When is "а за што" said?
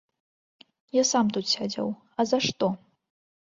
2.19-2.73